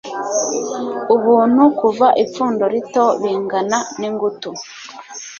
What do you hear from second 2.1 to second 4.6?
ipfundo rito bingana ningutu